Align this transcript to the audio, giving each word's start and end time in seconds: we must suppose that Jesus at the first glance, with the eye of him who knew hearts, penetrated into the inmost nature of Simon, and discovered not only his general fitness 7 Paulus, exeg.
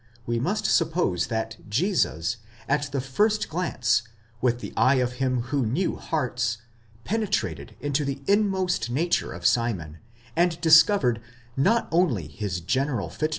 we 0.25 0.39
must 0.39 0.65
suppose 0.65 1.27
that 1.27 1.57
Jesus 1.69 2.37
at 2.67 2.91
the 2.91 2.99
first 2.99 3.49
glance, 3.49 4.01
with 4.41 4.59
the 4.59 4.73
eye 4.75 4.95
of 4.95 5.13
him 5.21 5.41
who 5.53 5.63
knew 5.63 5.95
hearts, 5.95 6.57
penetrated 7.03 7.75
into 7.79 8.03
the 8.03 8.23
inmost 8.25 8.89
nature 8.89 9.31
of 9.31 9.45
Simon, 9.45 9.99
and 10.35 10.59
discovered 10.59 11.21
not 11.55 11.87
only 11.91 12.25
his 12.25 12.61
general 12.61 13.09
fitness 13.09 13.13
7 13.13 13.19
Paulus, 13.19 13.27
exeg. 13.27 13.29